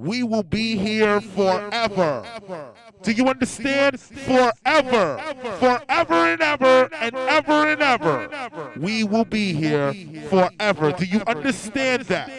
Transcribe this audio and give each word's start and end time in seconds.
We 0.00 0.22
will 0.22 0.42
be 0.42 0.76
here 0.78 1.20
forever. 1.20 2.24
Do 3.02 3.12
you 3.12 3.28
understand? 3.28 4.00
Forever. 4.00 5.20
Forever 5.58 6.14
and 6.14 6.40
ever 6.40 6.88
and 6.94 7.14
ever 7.14 7.68
and 7.68 7.82
ever. 7.82 8.50
We 8.78 9.04
will 9.04 9.26
be 9.26 9.52
here 9.52 9.92
forever. 10.30 10.92
Do 10.92 11.04
you 11.04 11.20
understand 11.26 12.04
that? 12.04 12.30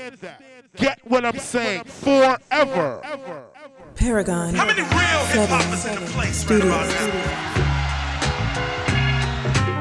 Get 0.76 1.02
what 1.04 1.24
I'm 1.24 1.38
saying? 1.38 1.84
Forever. 1.84 3.04
Paragon 3.94 4.56
How 4.56 4.66
many 4.66 4.82
real 4.82 5.26
hip 5.30 5.48
hoppers 5.48 5.86
in 5.86 5.94
the 6.04 6.10
place 6.10 6.50
right 6.50 6.64
about 6.64 6.90
Studios. 6.90 7.14
now? 7.14 7.22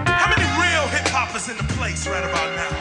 How 0.05 0.29
many 0.29 0.45
real 0.61 0.87
hip 0.89 1.09
hoppers 1.09 1.49
in 1.49 1.57
the 1.57 1.65
place 1.73 2.07
right 2.07 2.25
about 2.25 2.55
now? 2.57 2.80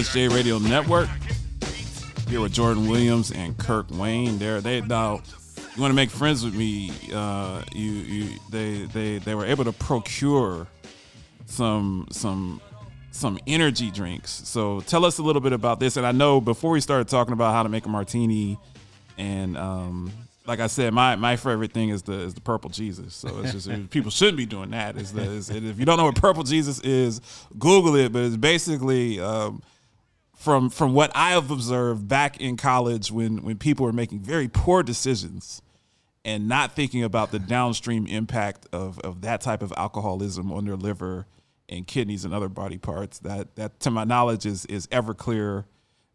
Back 0.00 0.14
on 0.14 0.14
the 0.14 0.14
Lance 0.14 0.14
J 0.14 0.28
Radio 0.28 0.58
Network. 0.58 1.08
Here 2.28 2.40
with 2.40 2.52
Jordan 2.52 2.88
Williams 2.88 3.32
and 3.32 3.56
Kirk 3.58 3.86
Wayne. 3.90 4.38
There, 4.38 4.60
they 4.60 4.80
now. 4.80 5.20
You 5.76 5.82
want 5.82 5.90
to 5.90 5.96
make 5.96 6.10
friends 6.10 6.44
with 6.44 6.54
me? 6.54 6.90
Uh, 7.12 7.62
you, 7.72 7.90
you, 7.90 8.38
they, 8.50 8.84
they, 8.86 9.18
they 9.18 9.34
were 9.34 9.44
able 9.44 9.64
to 9.64 9.72
procure 9.72 10.66
some, 11.46 12.08
some, 12.10 12.60
some 13.12 13.38
energy 13.46 13.90
drinks. 13.90 14.30
So 14.30 14.80
tell 14.80 15.04
us 15.04 15.18
a 15.18 15.22
little 15.22 15.40
bit 15.40 15.52
about 15.52 15.80
this. 15.80 15.96
And 15.96 16.06
I 16.06 16.12
know 16.12 16.40
before 16.40 16.70
we 16.72 16.80
started 16.80 17.08
talking 17.08 17.32
about 17.32 17.52
how 17.52 17.62
to 17.62 17.68
make 17.68 17.86
a 17.86 17.88
martini, 17.88 18.58
and 19.18 19.56
um, 19.56 20.10
like 20.46 20.60
I 20.60 20.66
said, 20.66 20.92
my, 20.92 21.14
my 21.16 21.36
favorite 21.36 21.72
thing 21.72 21.90
is 21.90 22.02
the 22.02 22.14
is 22.14 22.34
the 22.34 22.40
purple 22.40 22.70
Jesus. 22.70 23.14
So 23.14 23.40
it's 23.40 23.52
just 23.52 23.90
people 23.90 24.10
shouldn't 24.10 24.38
be 24.38 24.46
doing 24.46 24.70
that. 24.70 24.96
Is 24.96 25.12
the 25.12 25.22
is, 25.22 25.50
if 25.50 25.78
you 25.78 25.84
don't 25.84 25.98
know 25.98 26.06
what 26.06 26.16
purple 26.16 26.42
Jesus 26.42 26.80
is, 26.80 27.20
Google 27.58 27.96
it. 27.96 28.12
But 28.12 28.22
it's 28.22 28.36
basically 28.36 29.20
um, 29.20 29.62
from 30.40 30.70
from 30.70 30.94
what 30.94 31.12
I 31.14 31.32
have 31.32 31.50
observed 31.50 32.08
back 32.08 32.40
in 32.40 32.56
college 32.56 33.12
when 33.12 33.42
when 33.42 33.58
people 33.58 33.84
were 33.84 33.92
making 33.92 34.20
very 34.20 34.48
poor 34.48 34.82
decisions 34.82 35.60
and 36.24 36.48
not 36.48 36.72
thinking 36.72 37.04
about 37.04 37.30
the 37.30 37.38
downstream 37.38 38.06
impact 38.06 38.66
of, 38.72 38.98
of 39.00 39.20
that 39.20 39.42
type 39.42 39.62
of 39.62 39.70
alcoholism 39.76 40.50
on 40.50 40.64
their 40.64 40.76
liver 40.76 41.26
and 41.68 41.86
kidneys 41.86 42.24
and 42.24 42.32
other 42.32 42.48
body 42.48 42.78
parts 42.78 43.18
that 43.18 43.54
that 43.56 43.80
to 43.80 43.90
my 43.90 44.04
knowledge 44.04 44.46
is 44.46 44.64
is 44.66 44.86
Everclear 44.86 45.66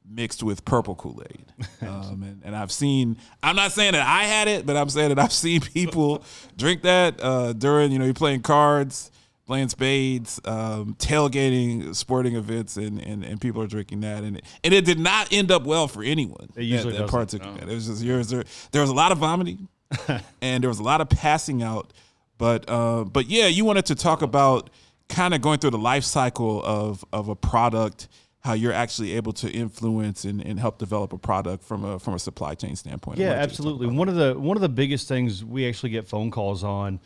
mixed 0.07 0.41
with 0.41 0.65
purple 0.65 0.95
Kool-Aid. 0.95 1.45
Um, 1.81 2.23
and, 2.23 2.41
and 2.43 2.55
I've 2.55 2.71
seen 2.71 3.17
I'm 3.43 3.55
not 3.55 3.71
saying 3.71 3.91
that 3.91 4.07
I 4.07 4.23
had 4.23 4.47
it, 4.47 4.65
but 4.65 4.75
I'm 4.75 4.89
saying 4.89 5.09
that 5.09 5.19
I've 5.19 5.31
seen 5.31 5.61
people 5.73 6.23
drink 6.57 6.81
that 6.81 7.21
uh, 7.21 7.53
during, 7.53 7.91
you 7.91 7.99
know, 7.99 8.05
you're 8.05 8.13
playing 8.15 8.41
cards, 8.41 9.11
playing 9.45 9.69
spades, 9.69 10.39
um, 10.45 10.95
tailgating 10.95 11.95
sporting 11.95 12.35
events 12.35 12.77
and, 12.77 12.99
and, 13.01 13.23
and 13.23 13.39
people 13.39 13.61
are 13.61 13.67
drinking 13.67 14.01
that 14.01 14.23
and 14.23 14.37
it, 14.37 14.45
and 14.63 14.73
it 14.73 14.85
did 14.85 14.99
not 14.99 15.31
end 15.31 15.51
up 15.51 15.63
well 15.63 15.87
for 15.87 16.03
anyone. 16.03 16.49
It 16.55 16.63
usually 16.63 16.93
that, 16.93 17.03
that 17.03 17.09
partook 17.09 17.45
in 17.45 17.55
that. 17.55 17.69
It 17.69 17.75
was 17.75 17.87
just 17.87 18.03
there 18.03 18.17
was, 18.17 18.29
there, 18.29 18.43
there 18.71 18.81
was 18.81 18.89
a 18.89 18.95
lot 18.95 19.11
of 19.11 19.19
vomiting 19.19 19.67
and 20.41 20.63
there 20.63 20.69
was 20.69 20.79
a 20.79 20.83
lot 20.83 21.01
of 21.01 21.09
passing 21.09 21.61
out. 21.61 21.93
But 22.37 22.69
uh, 22.69 23.05
but 23.05 23.29
yeah, 23.29 23.47
you 23.47 23.63
wanted 23.63 23.85
to 23.87 23.95
talk 23.95 24.21
about 24.21 24.69
kind 25.07 25.33
of 25.33 25.41
going 25.41 25.59
through 25.59 25.69
the 25.69 25.77
life 25.77 26.03
cycle 26.03 26.61
of 26.65 27.05
of 27.13 27.29
a 27.29 27.35
product, 27.35 28.09
how 28.41 28.53
you're 28.53 28.73
actually 28.73 29.13
able 29.13 29.31
to 29.33 29.49
influence 29.49 30.25
and, 30.25 30.41
and 30.41 30.59
help 30.59 30.77
develop 30.77 31.13
a 31.13 31.17
product 31.17 31.63
from 31.63 31.85
a 31.85 31.97
from 31.97 32.13
a 32.13 32.19
supply 32.19 32.53
chain 32.53 32.75
standpoint. 32.75 33.19
Yeah, 33.19 33.27
What 33.27 33.31
did 33.31 33.39
you 33.39 33.41
talk 33.41 33.49
absolutely. 33.51 33.87
One 33.87 34.09
of 34.09 34.15
the 34.15 34.37
one 34.37 34.57
of 34.57 34.61
the 34.61 34.69
biggest 34.69 35.07
things 35.07 35.45
we 35.45 35.67
actually 35.67 35.91
get 35.91 36.07
phone 36.07 36.29
calls 36.29 36.63
on 36.63 36.99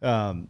um, 0.00 0.48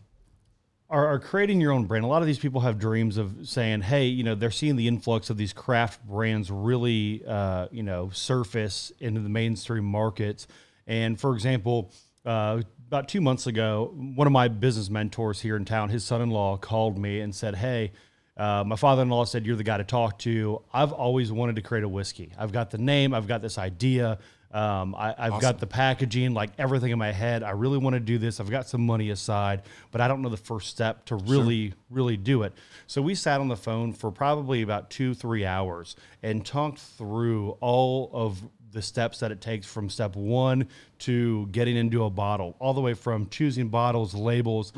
are, 0.91 1.07
are 1.07 1.19
creating 1.19 1.61
your 1.61 1.73
own 1.73 1.85
brand. 1.85 2.05
A 2.05 2.09
lot 2.09 2.21
of 2.21 2.27
these 2.27 2.39
people 2.39 2.61
have 2.63 2.79
dreams 2.79 3.17
of 3.17 3.49
saying, 3.49 3.83
"Hey, 3.83 4.07
you 4.07 4.25
know, 4.25 4.35
they're 4.35 4.51
seeing 4.51 4.77
the 4.77 4.89
influx 4.89 5.31
of 5.31 5.37
these 5.37 5.53
craft 5.53 6.05
brands 6.07 6.51
really, 6.51 7.23
uh, 7.27 7.69
you 7.71 7.83
know, 7.83 8.11
surface 8.13 8.93
into 8.99 9.21
the 9.21 9.29
mainstream 9.29 9.85
markets." 9.85 10.47
And 10.87 11.19
for 11.19 11.35
example, 11.35 11.93
uh, 12.27 12.63
about 12.89 13.09
two 13.09 13.21
months 13.21 13.47
ago, 13.47 13.93
one 13.95 14.27
of 14.27 14.33
my 14.33 14.49
business 14.49 14.91
mentors 14.91 15.41
here 15.41 15.57
in 15.57 15.65
town, 15.65 15.91
his 15.91 16.05
son-in-law, 16.05 16.59
called 16.59 16.99
me 16.99 17.21
and 17.21 17.35
said, 17.35 17.57
"Hey." 17.57 17.93
Uh, 18.37 18.65
my 18.65 18.77
father-in-law 18.77 19.25
said, 19.27 19.45
"You're 19.45 19.57
the 19.57 19.65
guy 19.65 19.77
to 19.77 19.85
talk 19.85 20.19
to." 20.21 20.63
I've 20.73 20.93
always 20.93 21.31
wanted 21.31 21.57
to 21.57 21.63
create 21.63 21.85
a 21.85 21.89
whiskey. 21.89 22.33
I've 22.39 22.53
got 22.53 22.71
the 22.71 22.79
name. 22.79 23.13
I've 23.13 23.27
got 23.27 23.43
this 23.43 23.59
idea. 23.59 24.19
Um, 24.53 24.97
I, 24.97 25.15
I've 25.17 25.41
got 25.41 25.61
the 25.61 25.67
packaging, 25.67 26.35
like 26.35 26.51
everything 26.59 26.91
in 26.91 26.99
my 26.99 27.13
head. 27.13 27.45
I 27.45 27.51
really 27.51 27.79
want 27.79 27.95
to 27.95 28.01
do 28.01 28.19
this. 28.19 28.41
I've 28.41 28.51
got 28.51 28.67
some 28.69 28.85
money 28.85 29.11
aside, 29.11 29.63
but 29.93 30.01
I 30.01 30.09
don't 30.09 30.23
know 30.23 30.29
the 30.29 30.37
first 30.37 30.71
step 30.71 31.05
to 31.07 31.15
really, 31.17 31.75
really 31.89 32.17
do 32.17 32.43
it. 32.43 32.53
So 32.89 33.01
we 33.01 33.15
sat 33.15 33.41
on 33.41 33.47
the 33.47 33.57
phone 33.57 33.93
for 33.93 34.11
probably 34.11 34.63
about 34.63 34.91
two, 34.91 35.15
three 35.15 35.45
hours 35.47 35.95
and 36.23 36.45
talked 36.45 36.81
through 36.81 37.51
all 37.61 38.11
of 38.13 38.43
the 38.73 38.83
steps 38.83 39.21
that 39.21 39.31
it 39.31 39.41
takes 39.41 39.67
from 39.67 39.89
step 39.89 40.17
one 40.17 40.67
to 41.01 41.47
getting 41.53 41.77
into 41.77 42.05
a 42.05 42.11
bottle, 42.11 42.57
all 42.59 42.75
the 42.75 42.81
way 42.81 42.95
from 42.95 43.29
choosing 43.29 43.69
bottles, 43.69 44.15
labels. 44.15 44.73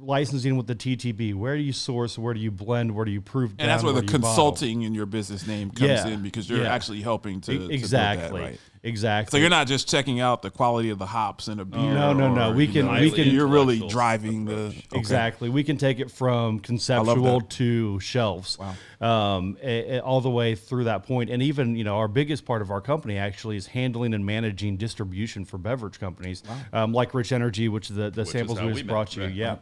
Licensing 0.00 0.56
with 0.56 0.66
the 0.66 0.74
TTB. 0.74 1.34
Where 1.34 1.54
do 1.56 1.62
you 1.62 1.72
source? 1.72 2.18
Where 2.18 2.32
do 2.34 2.40
you 2.40 2.50
blend? 2.50 2.92
Where 2.94 3.04
do 3.04 3.10
you 3.12 3.20
prove? 3.20 3.50
And 3.58 3.68
that's 3.68 3.82
down, 3.82 3.92
where 3.92 4.02
the 4.02 4.06
you 4.06 4.18
bottle? 4.18 4.28
consulting 4.30 4.82
in 4.82 4.94
your 4.94 5.06
business 5.06 5.46
name 5.46 5.70
comes 5.70 5.88
Yeah, 5.90 6.08
in 6.08 6.22
because 6.22 6.48
you're 6.48 6.62
yeah. 6.62 6.74
actually 6.74 7.02
helping 7.02 7.40
to, 7.42 7.52
to 7.52 7.58
build 7.58 7.70
that, 7.70 7.74
exactly, 7.74 8.40
right? 8.40 8.60
Exactly. 8.82 9.36
So 9.38 9.40
you're 9.40 9.50
not 9.50 9.66
just 9.66 9.88
checking 9.88 10.20
out 10.20 10.42
the 10.42 10.50
quality 10.50 10.90
of 10.90 10.98
the 10.98 11.06
hops 11.06 11.48
in 11.48 11.60
a 11.60 11.64
beer. 11.64 11.80
No, 11.80 12.12
no, 12.12 12.32
no. 12.34 12.50
or, 12.50 12.54
We 12.54 12.66
can- 12.66 12.86
know, 12.86 13.00
we 13.00 13.10
can- 13.10 13.28
You're 13.28 13.46
really 13.46 13.74
intellectual 13.74 13.88
driving 13.88 14.44
the 14.44 14.54
okay. 14.54 14.84
Exactly. 14.94 15.48
We 15.48 15.62
can 15.64 15.76
take 15.76 16.00
it 16.00 16.10
from 16.10 16.58
conceptual 16.60 17.40
to 17.40 18.00
shelves, 18.00 18.58
um, 19.00 19.56
a- 19.62 19.96
a- 19.96 20.00
all 20.00 20.20
the 20.20 20.30
way 20.30 20.54
through 20.54 20.84
that 20.84 21.04
point. 21.06 21.30
And 21.30 21.42
even, 21.42 21.76
you 21.76 21.84
know, 21.84 21.96
our 21.96 22.08
biggest 22.08 22.44
part 22.44 22.62
of 22.62 22.70
our 22.70 22.80
company 22.80 23.18
actually 23.18 23.56
is 23.56 23.68
handling 23.68 24.14
and 24.14 24.24
managing 24.26 24.76
distribution 24.76 25.44
for 25.44 25.58
beverage 25.58 25.98
companies, 26.00 26.42
um, 26.72 26.92
like 26.92 27.14
Rich 27.14 27.32
Energy, 27.32 27.68
which 27.68 27.88
the, 27.88 28.10
the 28.10 28.24
samples 28.26 28.60
we 28.60 28.66
we 28.66 28.72
just 28.72 28.84
met, 28.86 28.92
brought 28.92 29.16
you. 29.16 29.22
right. 29.24 29.34
Yeah. 29.34 29.56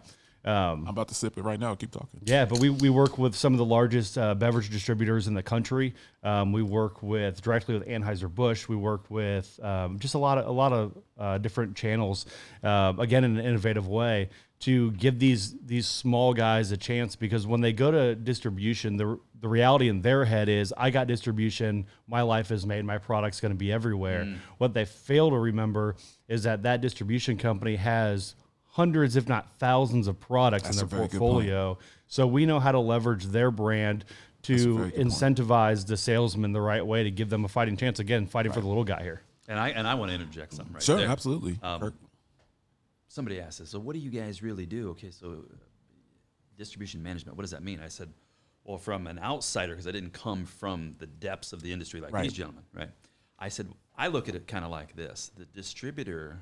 Um, 0.44 0.84
I'm 0.84 0.88
about 0.88 1.08
to 1.08 1.14
sip 1.14 1.36
it 1.36 1.42
right 1.42 1.60
now. 1.60 1.74
Keep 1.74 1.90
talking. 1.90 2.20
yeah, 2.24 2.46
but 2.46 2.58
we, 2.58 2.70
we 2.70 2.88
work 2.88 3.18
with 3.18 3.34
some 3.34 3.52
of 3.52 3.58
the 3.58 3.64
largest 3.64 4.16
uh, 4.16 4.34
beverage 4.34 4.70
distributors 4.70 5.26
in 5.26 5.34
the 5.34 5.42
country. 5.42 5.94
Um, 6.22 6.52
we 6.52 6.62
work 6.62 7.02
with 7.02 7.42
directly 7.42 7.74
with 7.78 7.86
Anheuser 7.86 8.34
Busch. 8.34 8.66
We 8.68 8.76
work 8.76 9.10
with 9.10 9.60
um, 9.62 9.98
just 9.98 10.14
a 10.14 10.18
lot 10.18 10.38
of 10.38 10.46
a 10.46 10.52
lot 10.52 10.72
of 10.72 10.98
uh, 11.18 11.38
different 11.38 11.76
channels. 11.76 12.24
Uh, 12.62 12.94
again, 12.98 13.24
in 13.24 13.38
an 13.38 13.44
innovative 13.44 13.86
way 13.86 14.30
to 14.60 14.92
give 14.92 15.18
these 15.18 15.54
these 15.64 15.86
small 15.86 16.32
guys 16.34 16.70
a 16.70 16.76
chance 16.76 17.16
because 17.16 17.46
when 17.46 17.60
they 17.60 17.72
go 17.72 17.90
to 17.90 18.14
distribution, 18.14 18.96
the 18.96 19.18
the 19.40 19.48
reality 19.48 19.88
in 19.88 20.02
their 20.02 20.24
head 20.26 20.48
is 20.48 20.72
I 20.76 20.90
got 20.90 21.06
distribution. 21.06 21.86
My 22.06 22.22
life 22.22 22.50
is 22.50 22.66
made. 22.66 22.84
My 22.84 22.98
product's 22.98 23.40
going 23.40 23.52
to 23.52 23.58
be 23.58 23.72
everywhere. 23.72 24.36
What 24.58 24.74
they 24.74 24.84
fail 24.84 25.30
to 25.30 25.38
remember 25.38 25.96
is 26.28 26.42
that 26.42 26.62
that 26.64 26.82
distribution 26.82 27.38
company 27.38 27.76
has 27.76 28.34
hundreds, 28.72 29.16
if 29.16 29.28
not 29.28 29.58
thousands, 29.58 30.06
of 30.08 30.18
products 30.20 30.64
That's 30.64 30.78
in 30.78 30.84
a 30.84 30.86
their 30.86 30.98
very 30.98 31.08
good 31.08 31.18
portfolio. 31.18 31.78
So 32.06 32.26
we 32.26 32.46
know 32.46 32.60
how 32.60 32.72
to 32.72 32.78
leverage 32.80 33.26
their 33.26 33.50
brand 33.50 34.04
to 34.42 34.54
very 34.76 34.90
good 34.90 34.96
point. 34.96 35.08
incentivize 35.08 35.86
the 35.86 35.96
salesman 35.96 36.52
the 36.52 36.60
right 36.60 36.84
way 36.84 37.02
to 37.04 37.10
give 37.10 37.30
them 37.30 37.44
a 37.44 37.48
fighting 37.48 37.76
chance. 37.76 37.98
Again, 37.98 38.26
fighting 38.26 38.52
for 38.52 38.60
the 38.60 38.68
little 38.68 38.84
guy 38.84 39.02
here. 39.02 39.22
And 39.48 39.58
I 39.58 39.70
and 39.70 39.86
I 39.86 39.94
want 39.94 40.10
to 40.10 40.14
interject 40.14 40.54
something 40.54 40.72
right 40.74 40.82
Sure, 40.82 40.96
there. 40.98 41.08
absolutely. 41.08 41.58
Um, 41.62 41.92
Somebody 43.08 43.40
asked 43.40 43.60
us, 43.60 43.68
so 43.70 43.80
what 43.80 43.94
do 43.94 43.98
you 43.98 44.10
guys 44.10 44.40
really 44.40 44.66
do? 44.66 44.90
Okay, 44.90 45.10
so 45.10 45.30
uh, 45.50 45.54
distribution 46.56 47.02
management, 47.02 47.36
what 47.36 47.42
does 47.42 47.50
that 47.50 47.62
mean? 47.64 47.80
I 47.80 47.88
said, 47.88 48.12
well, 48.62 48.78
from 48.78 49.08
an 49.08 49.18
outsider, 49.18 49.72
because 49.72 49.88
I 49.88 49.90
didn't 49.90 50.12
come 50.12 50.44
from 50.46 50.94
the 50.98 51.06
depths 51.08 51.52
of 51.52 51.60
the 51.60 51.72
industry 51.72 52.00
like 52.00 52.12
Right. 52.12 52.22
these 52.22 52.32
gentlemen, 52.32 52.62
right? 52.72 52.90
I 53.36 53.48
said, 53.48 53.68
I 53.98 54.06
look 54.06 54.28
at 54.28 54.36
it 54.36 54.46
kind 54.46 54.64
of 54.64 54.70
like 54.70 54.94
this: 54.94 55.32
the 55.36 55.44
distributor 55.46 56.38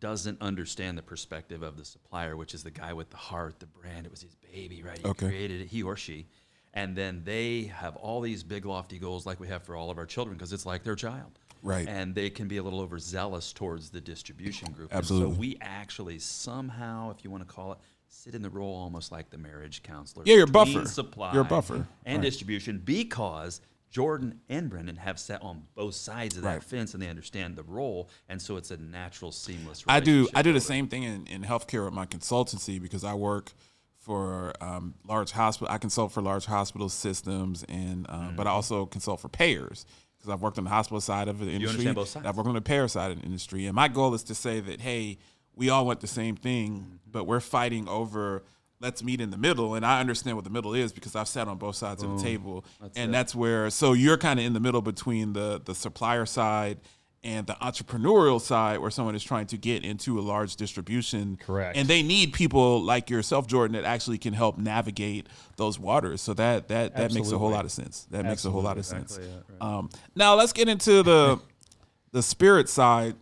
doesn't 0.00 0.40
understand 0.40 0.98
the 0.98 1.02
perspective 1.02 1.62
of 1.62 1.76
the 1.76 1.84
supplier, 1.84 2.36
which 2.36 2.54
is 2.54 2.62
the 2.62 2.70
guy 2.70 2.92
with 2.92 3.10
the 3.10 3.16
heart, 3.16 3.58
the 3.60 3.66
brand. 3.66 4.04
It 4.06 4.10
was 4.10 4.22
his 4.22 4.34
baby, 4.52 4.82
right? 4.82 4.98
He 4.98 5.04
Okay. 5.08 5.28
created 5.28 5.60
it, 5.62 5.68
he 5.68 5.82
or 5.82 5.96
she. 5.96 6.26
and 6.74 6.94
then 6.94 7.22
they 7.24 7.62
have 7.62 7.96
all 7.96 8.20
these 8.20 8.42
big 8.42 8.66
lofty 8.66 8.98
goals 8.98 9.24
like 9.24 9.40
we 9.40 9.48
have 9.48 9.62
for 9.62 9.74
all 9.74 9.90
of 9.90 9.96
our 9.96 10.04
children 10.04 10.36
because 10.36 10.52
it's 10.52 10.66
like 10.66 10.82
their 10.84 10.94
child. 10.94 11.38
Right. 11.62 11.88
And 11.88 12.14
they 12.14 12.28
can 12.28 12.48
be 12.48 12.58
a 12.58 12.62
little 12.62 12.80
overzealous 12.80 13.54
towards 13.54 13.88
the 13.88 14.00
distribution 14.02 14.72
group. 14.72 14.90
And 14.90 14.98
Absolutely. 14.98 15.34
so 15.34 15.40
we 15.40 15.58
actually 15.62 16.18
somehow, 16.18 17.10
if 17.12 17.24
you 17.24 17.30
want 17.30 17.48
to 17.48 17.50
call 17.50 17.72
it, 17.72 17.78
sit 18.08 18.34
in 18.34 18.42
the 18.42 18.50
role 18.50 18.74
almost 18.74 19.10
like 19.10 19.30
the 19.30 19.38
marriage 19.38 19.82
counselor. 19.82 20.24
Yeah, 20.26 20.34
you're 20.36 20.46
buffer. 20.46 20.84
Supply 20.84 21.32
You're 21.32 21.44
buffer. 21.44 21.88
and 22.04 22.18
Right. 22.18 22.22
distribution 22.24 22.78
because 22.84 23.62
Jordan 23.90 24.40
and 24.48 24.68
Brendan 24.68 24.96
have 24.96 25.18
sat 25.18 25.42
on 25.42 25.62
both 25.74 25.94
sides 25.94 26.36
of 26.36 26.42
that 26.42 26.48
Right. 26.54 26.62
fence 26.62 26.92
and 26.94 27.02
they 27.02 27.08
understand 27.08 27.56
the 27.56 27.62
role, 27.62 28.08
and 28.28 28.40
so 28.42 28.56
it's 28.56 28.70
a 28.70 28.76
natural, 28.76 29.32
seamless. 29.32 29.84
I 29.86 30.00
do. 30.00 30.28
I 30.34 30.42
do 30.42 30.52
the 30.52 30.60
same 30.60 30.88
thing 30.88 31.04
in, 31.04 31.26
in 31.26 31.42
healthcare 31.42 31.84
with 31.84 31.94
my 31.94 32.06
consultancy 32.06 32.80
because 32.80 33.04
I 33.04 33.14
work 33.14 33.52
for 33.98 34.52
um, 34.60 34.94
large 35.06 35.32
hospital. 35.32 35.72
I 35.72 35.78
consult 35.78 36.12
for 36.12 36.20
large 36.22 36.46
hospital 36.46 36.88
systems, 36.88 37.64
and 37.68 38.06
um, 38.08 38.34
but 38.36 38.46
I 38.46 38.50
also 38.50 38.86
consult 38.86 39.20
for 39.20 39.28
payers 39.28 39.86
because 40.16 40.30
I've 40.32 40.42
worked 40.42 40.58
on 40.58 40.64
the 40.64 40.70
hospital 40.70 41.00
side 41.00 41.28
of 41.28 41.38
the 41.38 41.46
industry. 41.46 41.68
understand 41.68 41.96
both 41.96 42.08
sides. 42.08 42.26
I've 42.26 42.36
worked 42.36 42.48
on 42.48 42.54
the 42.54 42.60
payer 42.60 42.88
side 42.88 43.10
of 43.12 43.18
the 43.20 43.24
industry, 43.24 43.66
and 43.66 43.74
my 43.74 43.88
goal 43.88 44.14
is 44.14 44.22
to 44.24 44.34
say 44.34 44.60
that 44.60 44.80
hey, 44.80 45.18
we 45.54 45.70
all 45.70 45.86
want 45.86 46.00
the 46.00 46.06
same 46.06 46.36
thing, 46.36 47.00
but 47.10 47.24
we're 47.24 47.40
fighting 47.40 47.88
over. 47.88 48.42
Let's 48.78 49.02
meet 49.02 49.20
in 49.22 49.30
the 49.30 49.38
middle, 49.38 49.74
and 49.74 49.86
I 49.86 50.00
understand 50.00 50.36
what 50.36 50.44
the 50.44 50.50
middle 50.50 50.74
is 50.74 50.92
because 50.92 51.16
I've 51.16 51.28
sat 51.28 51.48
on 51.48 51.56
both 51.56 51.76
sides 51.76 52.02
of 52.02 52.16
the 52.16 52.22
table, 52.22 52.64
and 52.94 53.12
that's 53.12 53.34
where. 53.34 53.70
So 53.70 53.94
you're 53.94 54.18
kind 54.18 54.38
of 54.38 54.44
in 54.44 54.52
the 54.52 54.60
middle 54.60 54.82
between 54.82 55.32
the 55.32 55.60
the 55.64 55.74
supplier 55.74 56.26
side 56.26 56.78
and 57.24 57.46
the 57.46 57.54
entrepreneurial 57.54 58.40
side 58.40 58.78
where 58.78 58.90
someone 58.90 59.16
is 59.16 59.24
trying 59.24 59.46
to 59.46 59.56
get 59.56 59.84
into 59.84 60.18
a 60.18 60.22
large 60.22 60.54
distribution. 60.56 61.38
Correct. 61.44 61.76
and 61.76 61.88
they 61.88 62.02
need 62.02 62.32
people 62.32 62.80
like 62.82 63.10
yourself 63.10 63.46
jordan 63.48 63.74
that 63.74 63.84
actually 63.84 64.18
can 64.18 64.32
help 64.32 64.58
navigate 64.58 65.26
those 65.56 65.78
waters. 65.78 66.20
So 66.20 66.34
that 66.34 66.68
that 66.68 66.96
that 66.96 67.12
makes 67.14 67.32
a 67.32 67.38
whole 67.38 67.50
lot 67.50 67.64
of 67.64 67.72
sense. 67.72 68.06
That 68.10 68.24
makes 68.24 68.44
a 68.44 68.50
whole 68.50 68.62
lot 68.62 68.78
of 68.78 68.84
sense. 68.86 69.16
Exactly, 69.16 69.56
um, 69.60 69.90
now 70.14 70.34
let's 70.34 70.52
get 70.52 70.68
into 70.68 71.02
the 71.02 71.40
the 72.12 72.22
spirit 72.22 72.68
side. 72.68 73.16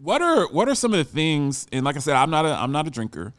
What 0.00 0.22
are 0.22 0.46
what 0.48 0.68
are 0.68 0.74
some 0.74 0.92
of 0.92 0.98
the 0.98 1.04
things 1.04 1.66
and 1.70 1.84
like 1.84 1.94
i 1.94 2.00
said 2.00 2.16
i'm 2.16 2.30
not 2.30 2.44
a 2.44 2.48
i'm 2.54 2.72
not 2.72 2.88
a 2.88 2.90
drinker 2.90 3.32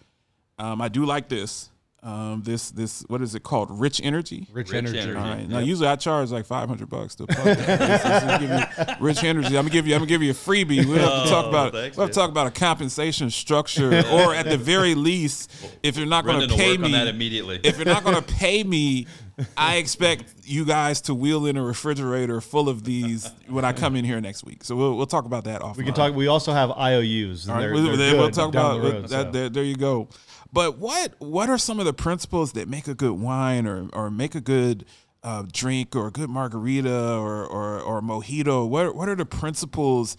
um, 0.64 0.82
i 0.82 0.88
do 0.88 1.06
like 1.06 1.28
this 1.30 1.70
um, 2.04 2.42
this 2.44 2.70
this 2.72 3.06
what 3.08 3.22
is 3.22 3.34
it 3.34 3.44
called 3.44 3.70
rich 3.72 4.02
energy 4.04 4.46
Rich, 4.52 4.72
Rich 4.72 4.78
energy. 4.78 5.00
energy. 5.00 5.18
all 5.18 5.24
right. 5.24 5.48
Now, 5.48 5.60
usually 5.60 5.88
I 5.88 5.96
charge 5.96 6.32
like 6.32 6.46
five 6.46 6.68
hundred 6.68 6.90
bucks 6.90 7.16
to 7.16 7.26
plug 7.26 7.46
that. 7.46 7.80
This 7.80 8.04
is 8.04 8.22
to 8.22 8.40
give 8.40 8.90
you 9.00 9.06
rich 9.06 9.24
energy. 9.24 9.58
I'm 9.58 9.64
gonna 9.64 9.70
give 9.70 9.88
you. 9.88 9.94
I'm 9.96 10.00
gonna 10.00 10.10
give 10.10 10.22
you 10.22 10.32
a 10.32 10.34
freebie. 10.34 10.84
We 10.84 10.98
have 10.98 11.24
to 11.24 11.30
talk 11.30 11.46
about. 11.46 11.72
thanks, 11.72 11.96
we 11.96 12.02
have 12.02 12.12
to 12.12 12.20
man. 12.20 12.26
talk 12.26 12.30
about 12.30 12.48
a 12.48 12.52
compensation 12.52 13.30
structure, 13.30 14.04
or 14.12 14.36
at 14.36 14.50
the 14.50 14.58
very 14.58 14.96
least, 14.96 15.50
if 15.82 15.96
you're 15.96 16.06
not 16.06 16.26
Brendan 16.26 16.50
gonna 16.50 16.54
will 16.54 16.60
pay 16.60 16.72
work 16.72 16.82
me 16.82 16.86
on 16.88 16.92
that 16.92 17.08
immediately. 17.08 17.62
if 17.64 17.78
you're 17.78 17.86
not 17.86 18.04
gonna 18.04 18.22
pay 18.44 18.66
me, 18.66 19.08
I 19.56 19.78
expect 19.78 20.26
you 20.44 20.66
guys 20.66 21.00
to 21.04 21.16
wheel 21.16 21.46
in 21.46 21.56
a 21.56 21.64
refrigerator 21.64 22.42
full 22.42 22.68
of 22.68 22.84
these 22.84 23.32
when 23.48 23.64
I 23.64 23.72
come 23.72 23.96
in 23.96 24.04
here 24.04 24.20
next 24.20 24.44
week. 24.44 24.66
So 24.66 24.76
we'll 24.76 24.98
we'll 24.98 25.06
talk 25.06 25.24
about 25.24 25.46
that 25.46 25.62
off. 25.62 25.78
We 25.78 25.86
can 25.86 25.94
talk. 25.94 26.14
We 26.14 26.28
also 26.28 26.52
have 26.52 26.70
IOUs. 26.72 27.48
All 27.48 27.56
right, 27.56 27.62
they're, 27.62 27.74
we'll, 27.74 27.96
they're 27.96 28.18
we'll 28.18 28.30
talk 28.30 28.52
down 28.52 28.76
about 28.76 28.84
the 28.84 28.92
road, 28.92 29.04
that. 29.04 29.10
so. 29.10 29.32
There, 29.32 29.50
there 29.50 29.64
you 29.64 29.78
go. 29.78 30.10
But 30.54 30.78
what 30.78 31.14
what 31.20 31.50
are 31.50 31.58
some 31.58 31.80
of 31.80 31.86
the 31.86 31.94
principles 31.94 32.54
that 32.54 32.70
make 32.70 32.88
a 32.88 32.94
good 32.94 33.14
wine 33.14 33.66
or 33.68 33.90
or 33.92 34.12
make 34.12 34.36
a 34.36 34.42
good 34.42 34.86
uh, 35.24 35.44
drink 35.52 35.96
or 35.96 36.08
a 36.08 36.12
good 36.12 36.30
margarita 36.30 37.16
or 37.18 37.44
or, 37.46 37.80
or 37.82 38.02
mojito? 38.02 38.70
What 38.70 38.96
what 38.96 39.10
are 39.10 39.16
the 39.16 39.26
principles 39.26 40.16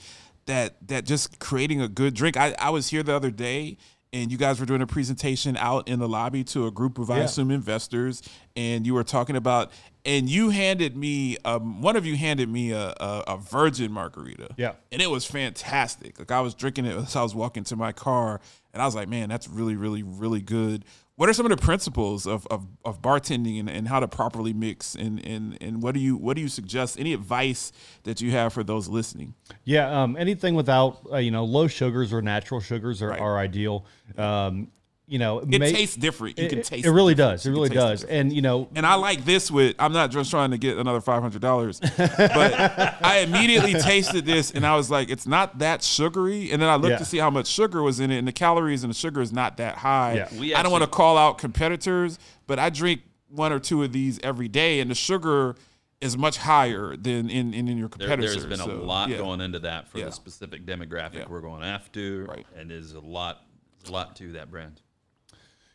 that 0.47 0.77
that 0.89 1.05
just 1.05 1.39
creating 1.39 1.81
a 1.81 1.89
good 1.89 2.15
drink? 2.15 2.37
I, 2.37 2.55
I 2.59 2.71
was 2.71 2.89
here 2.89 3.03
the 3.03 3.15
other 3.15 3.31
day. 3.31 3.79
And 4.13 4.31
you 4.31 4.39
guys 4.39 4.61
were 4.61 4.67
doing 4.67 4.81
a 4.81 4.87
presentation 4.87 5.57
out 5.57 5.89
in 5.89 5.99
the 5.99 6.07
lobby 6.09 6.45
to 6.45 6.69
a 6.69 6.71
group 6.71 7.01
of, 7.01 7.11
I 7.11 7.19
assume, 7.19 7.51
investors, 7.51 8.23
and 8.55 8.87
you 8.87 8.95
were 8.95 9.03
talking 9.03 9.35
about, 9.35 9.73
and 10.05 10.29
you 10.29 10.51
handed 10.51 10.97
me, 10.97 11.37
um, 11.45 11.83
one 11.83 11.97
of 11.97 12.07
you 12.07 12.17
handed 12.17 12.49
me 12.49 12.71
a, 12.71 12.91
a, 13.01 13.25
a 13.27 13.37
virgin 13.39 13.91
margarita, 13.91 14.51
Yeah. 14.57 14.75
and 14.93 15.03
it 15.03 15.11
was 15.11 15.25
fantastic. 15.25 16.17
Like 16.21 16.31
I 16.31 16.41
was 16.43 16.55
drinking 16.55 16.85
it 16.87 16.97
as 16.97 17.17
I 17.17 17.25
was 17.25 17.35
walking 17.35 17.65
to 17.65 17.75
my 17.75 17.91
car, 17.91 18.41
and 18.75 18.83
I 18.83 18.85
was 18.85 18.95
like, 18.95 19.09
"Man, 19.09 19.31
that's 19.31 19.49
really, 19.49 19.77
really, 19.77 20.03
really 20.03 20.43
good." 20.43 20.85
What 21.17 21.29
are 21.29 21.33
some 21.33 21.47
of 21.47 21.51
the 21.51 21.65
principles 21.65 22.27
of, 22.27 22.45
of, 22.49 22.67
of 22.85 23.01
bartending 23.01 23.61
and, 23.61 23.71
and 23.71 23.87
how 23.87 24.01
to 24.01 24.09
properly 24.09 24.53
mix? 24.53 24.97
And, 24.97 25.25
and 25.25 25.57
and 25.61 25.81
what 25.81 25.95
do 25.95 26.01
you 26.01 26.17
what 26.17 26.35
do 26.35 26.43
you 26.43 26.49
suggest? 26.49 26.99
Any 26.99 27.13
advice 27.13 27.71
that 28.03 28.21
you 28.21 28.33
have 28.33 28.53
for 28.53 28.65
those 28.65 28.89
listening? 28.89 29.35
Yeah, 29.63 30.03
um, 30.03 30.17
anything 30.19 30.57
without 30.57 31.07
uh, 31.13 31.19
you 31.19 31.31
know 31.31 31.45
low 31.45 31.69
sugars 31.69 32.13
or 32.13 32.21
natural 32.21 32.61
sugars 32.61 33.01
are, 33.01 33.11
Right. 33.11 33.21
are 33.21 33.39
ideal. 33.39 33.87
Um, 34.19 34.73
you 35.07 35.19
know, 35.19 35.41
It 35.41 35.49
ma- 35.61 35.67
tastes 35.67 35.97
different. 35.97 36.39
You 36.39 36.47
it, 36.47 36.49
can 36.49 36.63
taste. 36.63 36.87
It 36.87 36.91
really 36.91 37.15
difference. 37.15 37.43
does. 37.43 37.47
It 37.47 37.51
really 37.51 37.69
does. 37.69 38.01
difference. 38.01 38.19
And 38.21 38.33
you 38.33 38.41
know, 38.43 38.69
And 38.75 38.87
I 38.87 38.95
like 38.95 39.25
this 39.25 39.51
with. 39.51 39.77
I'm 39.79 39.93
not 39.93 40.11
just 40.11 40.31
trying 40.31 40.51
to 40.53 40.59
get 40.59 40.79
another 40.79 41.01
five 41.03 41.21
hundred 41.23 41.43
dollars, 41.43 41.79
but 41.97 42.55
I 43.03 43.19
immediately 43.27 43.75
tasted 43.75 44.25
this 44.25 44.51
and 44.51 44.67
I 44.67 44.77
was 44.77 44.91
like, 44.91 45.11
it's 45.11 45.27
not 45.27 45.59
that 45.59 45.83
sugary. 45.83 46.51
And 46.51 46.63
then 46.63 46.69
I 46.69 46.77
looked 46.77 46.93
Yeah. 46.93 46.99
to 46.99 47.05
see 47.05 47.19
how 47.19 47.31
much 47.31 47.47
sugar 47.49 47.83
was 47.83 48.01
in 48.01 48.11
it, 48.11 48.19
and 48.19 48.27
the 48.27 48.33
calories 48.33 48.83
and 48.85 48.91
the 48.91 48.95
sugar 48.97 49.21
is 49.21 49.33
not 49.33 49.57
that 49.59 49.77
high. 49.77 50.15
Yeah. 50.15 50.29
We 50.41 50.55
I 50.55 50.63
don't 50.63 50.73
want 50.73 50.85
to 50.85 50.91
call 50.91 51.19
out 51.19 51.39
competitors, 51.39 52.19
but 52.47 52.59
I 52.59 52.71
drink 52.71 53.03
one 53.29 53.53
or 53.53 53.59
two 53.59 53.83
of 53.83 53.93
these 53.93 54.19
every 54.23 54.49
day, 54.49 54.81
and 54.81 54.91
the 54.91 54.95
sugar 54.95 55.57
is 56.01 56.17
much 56.17 56.39
higher 56.39 56.97
than 56.97 57.29
in 57.29 57.53
in, 57.53 57.69
in 57.69 57.77
your 57.79 57.89
competitors. 57.89 58.33
There, 58.37 58.41
competitors. 58.43 58.59
has 58.61 58.69
been 58.69 58.81
a 58.81 58.85
lot 58.85 59.09
yeah. 59.11 59.19
going 59.19 59.41
into 59.43 59.59
that 59.61 59.89
for 59.89 59.99
Yeah. 59.99 60.07
the 60.07 60.13
specific 60.13 60.65
demographic 60.65 61.15
Yeah. 61.15 61.25
we're 61.29 61.41
going 61.41 61.63
after, 61.63 62.25
Right. 62.25 62.47
and 62.57 62.71
there's 62.71 62.93
a 62.93 63.01
lot, 63.01 63.43
there's 63.81 63.91
a 63.91 63.93
lot 63.93 64.17
to 64.17 64.33
that 64.33 64.51
brand. 64.51 64.81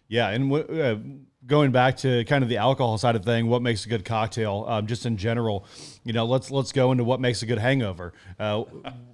Yeah, 0.10 0.30
and 0.30 0.50
w- 0.52 0.82
uh, 0.82 0.98
going 1.46 1.72
back 1.72 1.98
to 1.98 2.26
kind 2.26 2.44
of 2.44 2.50
the 2.50 2.58
alcohol 2.58 2.98
side 2.98 3.16
of 3.16 3.24
thing, 3.24 3.48
what 3.48 3.62
makes 3.62 3.86
a 3.86 3.90
good 3.90 4.04
cocktail? 4.04 4.66
Um, 4.68 4.88
just 4.88 5.06
in 5.06 5.18
general, 5.18 5.66
you 6.04 6.14
know, 6.14 6.26
let's 6.26 6.52
let's 6.52 6.72
go 6.72 6.92
into 6.92 7.04
what 7.04 7.20
makes 7.20 7.42
a 7.42 7.46
good 7.46 7.60
hangover. 7.60 8.14
Uh, 8.40 8.64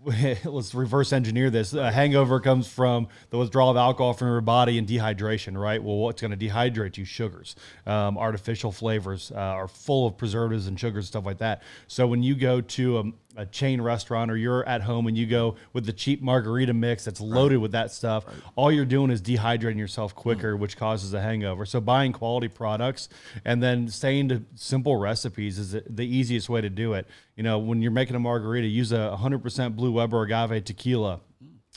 let's 0.45 0.73
reverse 0.73 1.13
engineer 1.13 1.49
this. 1.49 1.73
A 1.73 1.91
hangover 1.91 2.39
comes 2.39 2.67
from 2.67 3.07
the 3.29 3.37
withdrawal 3.37 3.71
of 3.71 3.77
alcohol 3.77 4.13
from 4.13 4.27
your 4.27 4.41
body 4.41 4.77
and 4.77 4.87
dehydration, 4.87 5.59
right? 5.59 5.81
Well, 5.81 5.97
what's 5.97 6.21
going 6.21 6.37
to 6.37 6.37
dehydrate 6.37 6.97
you? 6.97 7.05
Sugars, 7.05 7.55
um, 7.85 8.17
artificial 8.17 8.71
flavors 8.71 9.31
uh, 9.33 9.39
are 9.39 9.67
full 9.67 10.07
of 10.07 10.17
preservatives 10.17 10.67
and 10.67 10.79
sugars, 10.79 11.05
and 11.05 11.07
stuff 11.07 11.25
like 11.25 11.39
that. 11.39 11.61
So 11.87 12.07
when 12.07 12.23
you 12.23 12.35
go 12.35 12.61
to 12.61 12.99
a, 12.99 13.03
a 13.41 13.45
chain 13.45 13.81
restaurant 13.81 14.31
or 14.31 14.37
you're 14.37 14.67
at 14.67 14.81
home 14.81 15.07
and 15.07 15.17
you 15.17 15.27
go 15.27 15.55
with 15.73 15.85
the 15.85 15.93
cheap 15.93 16.21
margarita 16.21 16.73
mix 16.73 17.05
that's 17.05 17.21
loaded 17.21 17.57
with 17.57 17.71
that 17.73 17.91
stuff, 17.91 18.25
all 18.55 18.71
you're 18.71 18.85
doing 18.85 19.11
is 19.11 19.21
dehydrating 19.21 19.77
yourself 19.77 20.15
quicker, 20.15 20.55
which 20.55 20.77
causes 20.77 21.13
a 21.13 21.21
hangover. 21.21 21.65
So 21.65 21.81
buying 21.81 22.13
quality 22.15 22.47
products 22.47 23.09
and 23.43 23.61
then 23.61 23.87
staying 23.89 24.29
to 24.29 24.41
simple 24.55 24.95
recipes 24.95 25.59
is 25.59 25.71
the- 25.73 26.05
easiest 26.05 26.49
way 26.49 26.61
to 26.61 26.69
do 26.69 26.93
it. 26.93 27.07
You 27.35 27.43
know, 27.43 27.59
when 27.59 27.81
you're 27.81 27.91
making 27.91 28.15
a 28.15 28.19
margarita, 28.19 28.67
use 28.67 28.91
a 28.91 29.15
100% 29.19 29.75
Blue 29.75 29.91
Weber 29.91 30.23
agave 30.23 30.63
tequila. 30.63 31.19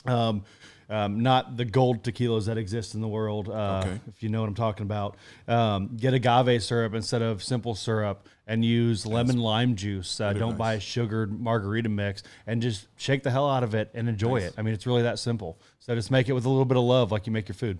Um, 0.05 0.43
um, 0.91 1.19
not 1.21 1.55
the 1.55 1.65
gold 1.65 2.01
tequilas 2.03 2.45
that 2.47 2.57
exist 2.57 2.95
in 2.95 3.01
the 3.01 3.07
world, 3.07 3.47
uh, 3.47 3.83
Okay. 3.85 3.99
if 4.07 4.23
you 4.23 4.29
know 4.29 4.41
what 4.41 4.47
I'm 4.49 4.55
talking 4.55 4.83
about. 4.83 5.17
Um, 5.47 5.95
get 5.97 6.15
agave 6.15 6.63
syrup 6.63 6.95
instead 6.95 7.21
of 7.21 7.43
simple 7.43 7.75
syrup 7.75 8.27
and 8.47 8.65
use 8.65 9.05
lemon 9.05 9.37
lime 9.37 9.75
juice. 9.75 10.19
Uh, 10.19 10.33
don't 10.33 10.57
buy 10.57 10.73
a 10.73 10.79
sugared 10.79 11.39
margarita 11.39 11.89
mix 11.89 12.23
and 12.47 12.59
just 12.59 12.87
shake 12.97 13.21
the 13.21 13.29
hell 13.29 13.47
out 13.47 13.61
of 13.63 13.75
it 13.75 13.91
and 13.93 14.09
enjoy 14.09 14.37
it. 14.37 14.55
I 14.57 14.63
mean, 14.63 14.73
it's 14.73 14.87
really 14.87 15.03
that 15.03 15.19
simple. 15.19 15.59
So 15.79 15.93
just 15.93 16.09
make 16.09 16.27
it 16.27 16.33
with 16.33 16.45
a 16.45 16.49
little 16.49 16.65
bit 16.65 16.77
of 16.77 16.83
love, 16.83 17.11
like 17.11 17.27
you 17.27 17.33
make 17.33 17.47
your 17.49 17.55
food. 17.55 17.77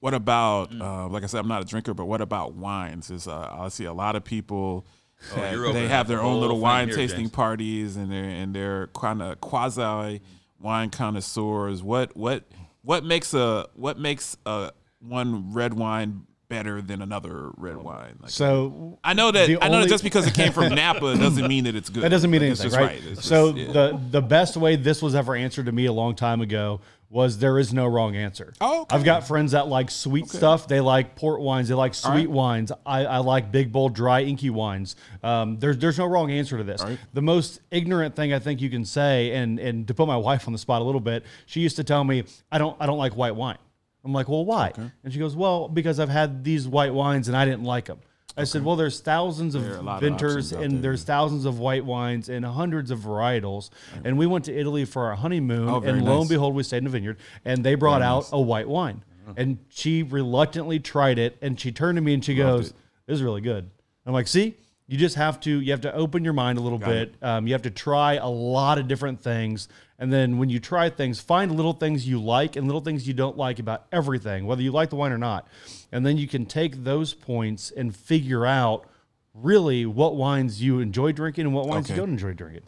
What 0.00 0.14
about, 0.14 0.70
Mm. 0.70 0.82
uh, 0.82 1.08
like 1.08 1.22
I 1.22 1.26
said, 1.26 1.40
I'm 1.40 1.48
not 1.48 1.62
a 1.62 1.64
drinker, 1.64 1.94
but 1.94 2.04
what 2.06 2.20
about 2.20 2.54
wines? 2.54 3.10
Is 3.10 3.26
uh, 3.26 3.48
I 3.52 3.68
see 3.68 3.84
a 3.84 3.92
lot 3.92 4.14
of 4.16 4.24
people. 4.24 4.86
Oh, 5.34 5.50
you're 5.50 5.72
they 5.72 5.88
have 5.88 6.06
their 6.08 6.20
own 6.20 6.40
little 6.40 6.58
wine 6.60 6.88
here, 6.88 6.96
tasting 6.96 7.20
James. 7.20 7.30
parties, 7.30 7.96
and 7.96 8.12
they're 8.12 8.24
and 8.24 8.54
they're 8.54 8.88
kind 8.88 9.22
of 9.22 9.40
quasi 9.40 10.20
wine 10.60 10.90
connoisseurs. 10.90 11.82
What 11.82 12.14
what 12.16 12.44
what 12.82 13.02
makes 13.04 13.32
a 13.32 13.66
what 13.74 13.98
makes 13.98 14.36
a 14.44 14.72
one 15.00 15.52
red 15.54 15.72
wine 15.74 16.26
better 16.48 16.80
than 16.82 17.00
another 17.02 17.50
red 17.56 17.78
wine? 17.78 18.18
Like, 18.20 18.30
So 18.30 18.98
I 19.02 19.14
know 19.14 19.30
that 19.32 19.48
I 19.62 19.68
know 19.68 19.80
that 19.80 19.88
just 19.88 20.04
because 20.04 20.26
it 20.26 20.34
came 20.34 20.52
from 20.52 20.74
Napa 20.74 21.16
doesn't 21.16 21.48
mean 21.48 21.64
that 21.64 21.74
it's 21.74 21.88
good. 21.88 22.02
That 22.02 22.10
doesn't 22.10 22.30
mean 22.30 22.42
Like, 22.42 22.46
anything, 22.50 22.66
it's 22.66 22.74
just 22.74 22.76
right? 22.76 23.00
It's 23.04 23.26
so 23.26 23.52
just- 23.52 23.66
yeah. 23.68 23.72
the 23.72 24.00
the 24.10 24.22
best 24.22 24.56
way 24.58 24.76
this 24.76 25.00
was 25.00 25.14
ever 25.14 25.34
answered 25.34 25.64
to 25.66 25.72
me 25.72 25.86
a 25.86 25.92
long 25.92 26.14
time 26.14 26.42
ago 26.42 26.80
was 27.08 27.38
there 27.38 27.58
is 27.58 27.72
no 27.72 27.86
wrong 27.86 28.16
answer. 28.16 28.52
Oh, 28.60 28.82
okay. 28.82 28.96
I've 28.96 29.04
got 29.04 29.26
friends 29.26 29.52
that 29.52 29.68
like 29.68 29.90
sweet 29.90 30.28
stuff. 30.28 30.66
They 30.66 30.80
like 30.80 31.14
port 31.14 31.40
wines. 31.40 31.68
They 31.68 31.74
like 31.74 31.94
sweet 31.94 32.26
right. 32.26 32.30
wines. 32.30 32.72
I, 32.84 33.04
I 33.04 33.18
like 33.18 33.52
big, 33.52 33.70
bold, 33.72 33.94
dry, 33.94 34.22
inky 34.22 34.50
wines. 34.50 34.96
Um, 35.22 35.58
there's 35.58 35.78
there's 35.78 35.98
no 35.98 36.06
wrong 36.06 36.30
answer 36.30 36.58
to 36.58 36.64
this. 36.64 36.82
right. 36.82 36.98
The 37.12 37.22
most 37.22 37.60
ignorant 37.70 38.16
thing 38.16 38.32
I 38.32 38.38
think 38.38 38.60
you 38.60 38.70
can 38.70 38.84
say, 38.84 39.32
and 39.32 39.58
and 39.58 39.86
to 39.88 39.94
put 39.94 40.06
my 40.06 40.16
wife 40.16 40.46
on 40.46 40.52
the 40.52 40.58
spot 40.58 40.82
a 40.82 40.84
little 40.84 41.00
bit, 41.00 41.24
she 41.46 41.60
used 41.60 41.76
to 41.76 41.84
tell 41.84 42.02
me 42.02 42.24
I 42.50 42.58
don't 42.58 42.76
I 42.80 42.86
don't 42.86 42.98
like 42.98 43.16
white 43.16 43.36
wine. 43.36 43.58
I'm 44.04 44.12
like, 44.12 44.28
well, 44.28 44.44
why? 44.44 44.72
And 45.02 45.12
she 45.12 45.18
goes, 45.18 45.34
well, 45.34 45.68
because 45.68 45.98
I've 45.98 46.08
had 46.08 46.44
these 46.44 46.68
white 46.68 46.94
wines 46.94 47.26
and 47.26 47.36
I 47.36 47.44
didn't 47.44 47.64
like 47.64 47.86
them. 47.86 47.98
I 48.36 48.44
said, 48.44 48.64
well, 48.64 48.76
there's 48.76 49.00
thousands 49.00 49.54
of 49.54 49.62
There 49.64 49.74
are 49.74 49.78
a 49.78 49.82
lot 49.82 49.94
of 49.96 50.00
vintners 50.02 50.52
options 50.52 50.52
out 50.52 50.62
and 50.64 50.74
there. 50.74 50.82
there's 50.82 51.04
thousands 51.04 51.44
of 51.46 51.58
white 51.58 51.84
wines 51.86 52.28
and 52.28 52.44
hundreds 52.44 52.90
of 52.90 52.98
varietals. 53.00 53.70
And 54.04 54.18
we 54.18 54.26
went 54.26 54.44
to 54.44 54.54
Italy 54.54 54.84
for 54.84 55.06
our 55.06 55.14
honeymoon, 55.16 55.68
Oh, 55.68 55.80
very 55.80 55.98
and 55.98 56.06
lo 56.06 56.14
nice. 56.16 56.20
and 56.22 56.28
behold, 56.30 56.54
we 56.54 56.62
stayed 56.62 56.78
in 56.78 56.86
a 56.86 56.90
vineyard, 56.90 57.16
and 57.44 57.64
they 57.64 57.74
brought 57.74 58.02
out 58.02 58.28
a 58.32 58.40
white 58.40 58.68
wine. 58.68 59.02
Uh-huh. 59.26 59.34
And 59.38 59.58
she 59.70 60.02
reluctantly 60.02 60.78
tried 60.78 61.18
it, 61.18 61.38
and 61.40 61.58
she 61.58 61.72
turned 61.72 61.96
to 61.96 62.02
me 62.02 62.12
and 62.14 62.24
she 62.24 62.34
goes. 62.34 62.72
"This 63.06 63.14
is 63.16 63.22
really 63.22 63.40
good." 63.40 63.70
I'm 64.04 64.12
like, 64.12 64.28
see, 64.28 64.54
you 64.88 64.96
just 64.96 65.16
have 65.16 65.40
to 65.40 65.60
you 65.60 65.72
have 65.72 65.80
to 65.82 65.94
open 65.94 66.24
your 66.24 66.32
mind 66.32 66.58
a 66.58 66.60
little 66.60 66.78
bit. 66.78 67.14
Um, 67.22 67.46
you 67.46 67.52
have 67.54 67.62
to 67.62 67.70
try 67.70 68.14
a 68.14 68.28
lot 68.28 68.78
of 68.78 68.86
different 68.88 69.20
things, 69.20 69.68
and 69.98 70.12
then 70.12 70.38
when 70.38 70.48
you 70.48 70.60
try 70.60 70.90
things, 70.90 71.20
find 71.20 71.54
little 71.54 71.72
things 71.72 72.06
you 72.06 72.20
like 72.20 72.56
and 72.56 72.66
little 72.66 72.80
things 72.80 73.06
you 73.08 73.14
don't 73.14 73.36
like 73.36 73.58
about 73.58 73.86
everything, 73.92 74.46
whether 74.46 74.62
you 74.62 74.70
like 74.72 74.90
the 74.90 74.96
wine 74.96 75.12
or 75.12 75.18
not, 75.18 75.48
and 75.90 76.06
then 76.06 76.16
you 76.18 76.28
can 76.28 76.46
take 76.46 76.84
those 76.84 77.14
points 77.14 77.70
and 77.76 77.96
figure 77.96 78.46
out 78.46 78.86
really 79.34 79.84
what 79.84 80.16
wines 80.16 80.62
you 80.62 80.78
enjoy 80.80 81.12
drinking 81.12 81.46
and 81.46 81.54
what 81.54 81.66
wines 81.66 81.90
you 81.90 81.96
don't 81.96 82.10
enjoy 82.10 82.32
drinking. 82.32 82.62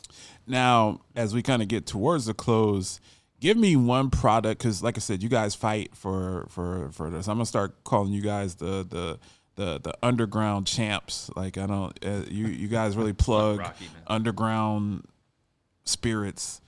Now, 0.46 1.00
as 1.14 1.34
we 1.34 1.42
kind 1.42 1.62
of 1.62 1.68
get 1.68 1.86
towards 1.86 2.26
the 2.26 2.34
close, 2.34 3.00
give 3.40 3.56
me 3.56 3.76
one 3.76 4.10
product 4.10 4.60
because, 4.60 4.82
like 4.82 4.96
I 4.96 5.00
said, 5.00 5.22
you 5.22 5.28
guys 5.28 5.54
fight 5.54 5.94
for 5.94 6.46
for 6.50 6.90
for 6.92 7.10
this. 7.10 7.28
I'm 7.28 7.36
gonna 7.36 7.46
start 7.46 7.84
calling 7.84 8.12
you 8.12 8.22
guys 8.22 8.56
the 8.56 8.84
the 8.88 9.18
the 9.58 9.78
the 9.82 9.94
underground 10.02 10.66
champs. 10.66 11.30
Like 11.36 11.58
I 11.58 11.66
don't, 11.66 11.98
uh, 12.04 12.22
you 12.30 12.46
you 12.46 12.68
guys 12.68 12.96
really 12.96 13.12
plug 13.12 13.58
Rocky, 13.58 13.88
underground 14.06 15.06
spirits. 15.84 16.62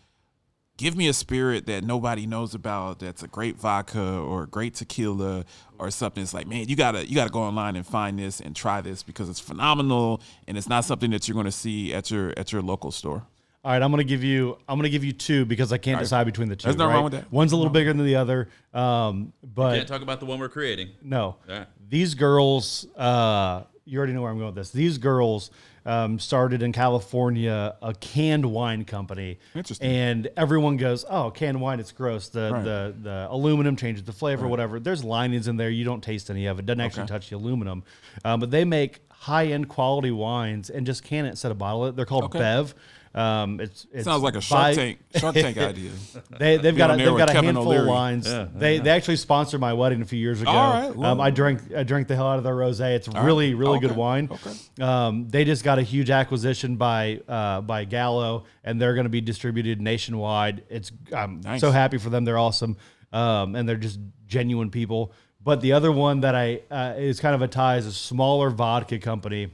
Give 0.77 0.97
me 0.97 1.09
a 1.09 1.13
spirit 1.13 1.67
that 1.67 1.85
nobody 1.85 2.27
knows 2.27 2.55
about. 2.55 3.01
That's 3.01 3.23
a 3.23 3.29
great 3.29 3.57
vodka 3.57 4.19
or 4.19 4.45
a 4.45 4.47
great 4.47 4.75
tequila 4.75 5.45
or 5.79 5.91
something. 5.91 6.23
It's 6.23 6.35
like, 6.35 6.47
man, 6.47 6.69
you 6.69 6.77
gotta 6.77 7.09
you 7.09 7.15
gotta 7.15 7.31
go 7.31 7.41
online 7.41 7.77
and 7.77 7.87
find 7.87 8.19
this 8.19 8.41
and 8.41 8.57
try 8.57 8.81
this 8.81 9.03
because 9.03 9.29
it's 9.29 9.41
phenomenal 9.41 10.21
and 10.49 10.59
it's 10.59 10.69
not 10.69 10.85
something 10.85 11.11
that 11.13 11.29
you're 11.29 11.37
gonna 11.37 11.53
see 11.53 11.95
at 11.95 12.11
your 12.11 12.35
at 12.37 12.53
your 12.53 12.63
local 12.63 12.91
store. 12.91 13.25
All 13.63 13.71
right, 13.73 13.83
I'm 13.83 13.91
gonna 13.91 14.05
give 14.05 14.25
you 14.25 14.57
I'm 14.67 14.79
gonna 14.79 14.89
give 14.89 15.05
you 15.05 15.13
two 15.13 15.45
because 15.45 15.71
I 15.71 15.77
can't 15.77 16.01
decide 16.01 16.25
between 16.25 16.49
the 16.49 16.57
two. 16.57 16.65
There's 16.65 16.77
nothing 16.77 16.89
right? 16.89 16.95
wrong 16.95 17.05
with 17.05 17.13
that. 17.13 17.31
One's 17.31 17.53
a 17.53 17.57
little 17.57 17.71
bigger 17.73 17.93
than 17.93 18.07
the 18.07 18.17
other, 18.17 18.49
um, 18.73 19.35
but 19.43 19.75
Can't 19.77 19.89
talk 19.89 20.01
about 20.01 20.19
the 20.19 20.25
one 20.27 20.39
we're 20.41 20.49
creating. 20.49 20.91
No. 21.03 21.37
Yeah. 21.47 21.67
These 21.87 22.15
girls, 22.15 22.87
uh, 22.97 23.65
you 23.85 23.99
already 23.99 24.15
know 24.15 24.23
where 24.23 24.31
I'm 24.31 24.39
going 24.39 24.47
with 24.47 24.55
this. 24.55 24.71
These 24.71 24.97
girls 24.97 25.51
um, 25.85 26.19
started 26.19 26.63
in 26.63 26.73
California 26.73 27.77
a 27.83 27.93
canned 27.93 28.47
wine 28.47 28.87
company. 28.87 29.39
Interesting. 29.55 29.91
And 29.91 30.29
everyone 30.39 30.79
goes, 30.79 31.05
"Oh, 31.11 31.31
canned 31.31 31.61
wine, 31.61 31.81
it's 31.81 31.93
gross. 31.93 32.29
The 32.31 32.51
Right. 32.53 32.65
the 32.65 32.95
the 33.03 33.27
aluminum 33.29 33.77
changes 33.77 34.05
the 34.05 34.13
flavor, 34.13 34.49
whatever." 34.49 34.81
There's 34.81 35.05
linings 35.05 35.49
in 35.49 35.59
there. 35.59 35.69
You 35.69 35.85
don't 35.85 36.03
taste 36.03 36.31
any 36.31 36.47
of 36.47 36.59
it. 36.59 36.65
Doesn't 36.65 36.81
actually 36.81 37.03
Okay. 37.03 37.13
touch 37.13 37.29
the 37.29 37.37
aluminum. 37.37 37.83
Um, 38.25 38.41
but 38.41 38.51
they 38.51 38.65
make 38.65 39.01
high 39.11 39.49
end 39.49 39.69
quality 39.69 40.11
wines 40.11 40.71
and 40.71 40.87
just 40.87 41.05
can 41.05 41.27
it 41.27 41.31
instead 41.31 41.51
of 41.51 41.59
bottle 41.59 41.85
it. 41.87 41.97
They're 41.97 42.07
called 42.07 42.25
Okay. 42.25 42.39
Bev. 42.39 42.75
Um, 43.13 43.59
it's, 43.59 43.89
it's 43.93 44.05
Sounds 44.05 44.23
like 44.23 44.37
a 44.37 44.41
Shark 44.41 44.63
by- 44.63 44.75
Tank 44.75 44.99
Shark 45.17 45.35
Tank 45.35 45.59
idea. 45.59 45.91
they, 46.39 46.59
they've 46.59 46.77
got 46.77 46.93
a, 46.93 46.97
they've 46.97 47.07
got 47.17 47.29
a 47.29 47.33
Kevin 47.33 47.57
handful 47.57 47.67
O'Leary. 47.67 47.83
of 47.83 47.89
lines. 47.89 48.33
they 48.55 48.79
they 48.79 48.91
actually 48.91 49.17
sponsored 49.17 49.61
my 49.61 49.73
wedding 49.73 50.01
a 50.01 50.05
few 50.05 50.19
years 50.21 50.41
ago. 50.41 50.51
All 50.53 50.73
right, 50.73 50.95
well- 50.97 51.11
um, 51.13 51.21
I 51.21 51.31
drank 51.31 51.61
I 51.75 51.83
drank 51.83 52.07
the 52.07 52.15
hell 52.15 52.29
out 52.29 52.39
of 52.39 52.45
their 52.45 52.55
rosé. 52.55 52.95
It's 52.95 53.09
really 53.09 53.55
really 53.55 53.81
good 53.81 53.97
wine. 53.97 54.29
okay. 54.31 54.53
Um, 54.81 55.29
they 55.29 55.45
just 55.45 55.65
got 55.65 55.79
a 55.81 55.83
huge 55.83 56.09
acquisition 56.11 56.77
by 56.77 57.21
uh, 57.29 57.63
by 57.63 57.85
Gallo, 57.85 58.45
and 58.63 58.81
they're 58.81 58.95
going 58.95 59.07
to 59.07 59.11
be 59.11 59.21
distributed 59.21 59.81
nationwide. 59.81 60.63
It's 60.71 60.93
I'm 61.13 61.41
Nice. 61.41 61.61
so 61.61 61.73
happy 61.73 61.99
for 61.99 62.11
them. 62.11 62.25
They're 62.25 62.39
awesome, 62.39 62.77
um, 63.13 63.57
and 63.57 63.69
they're 63.69 63.77
just 63.77 63.99
genuine 64.29 64.71
people. 64.71 65.13
But 65.43 65.63
the 65.63 65.73
other 65.73 65.91
one 65.91 66.21
that 66.21 66.35
I 66.37 66.61
uh, 66.71 66.95
is 66.99 67.19
kind 67.19 67.35
of 67.35 67.43
a 67.43 67.49
tie 67.49 67.79
is 67.79 67.87
a 67.87 67.93
smaller 67.93 68.51
vodka 68.51 68.99
company 68.99 69.49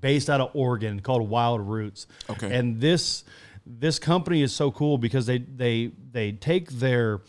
based 0.00 0.28
out 0.30 0.40
of 0.40 0.50
Oregon 0.54 1.00
called 1.00 1.28
Wild 1.28 1.60
Roots. 1.60 2.06
Okay. 2.30 2.54
And 2.56 2.80
this 2.80 3.24
this 3.64 3.98
company 3.98 4.42
is 4.42 4.52
so 4.54 4.70
cool 4.70 4.98
because 4.98 5.26
they 5.26 5.38
they 5.38 5.90
they 6.12 6.32
take 6.32 6.70
their 6.70 7.20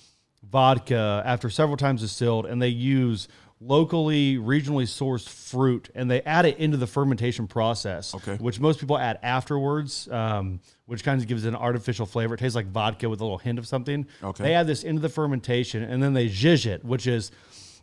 vodka 0.43 1.21
after 1.25 1.49
several 1.49 1.77
times 1.77 2.01
distilled 2.01 2.45
and 2.45 2.61
they 2.61 2.67
use 2.69 3.27
locally 3.59 4.35
regionally 4.37 4.83
sourced 4.83 5.27
fruit 5.27 5.89
and 5.95 6.09
they 6.11 6.21
add 6.21 6.45
it 6.45 6.57
into 6.59 6.77
the 6.77 6.85
fermentation 6.85 7.47
process 7.47 8.13
Okay. 8.13 8.35
which 8.35 8.59
most 8.59 8.79
people 8.79 8.97
add 8.99 9.17
afterwards 9.23 10.07
um, 10.09 10.59
which 10.85 11.03
kind 11.03 11.19
of 11.19 11.27
gives 11.27 11.43
it 11.43 11.49
an 11.49 11.55
artificial 11.55 12.05
flavor 12.05 12.35
it 12.35 12.37
tastes 12.37 12.55
like 12.55 12.67
vodka 12.67 13.09
with 13.09 13.19
a 13.19 13.23
little 13.23 13.39
hint 13.39 13.57
of 13.57 13.67
something 13.67 14.05
Okay. 14.23 14.43
they 14.43 14.53
add 14.53 14.67
this 14.67 14.83
into 14.83 15.01
the 15.01 15.09
fermentation 15.09 15.81
and 15.81 16.01
then 16.03 16.13
they 16.13 16.27
zhizh 16.29 16.67
it 16.67 16.85
which 16.85 17.07
is 17.07 17.31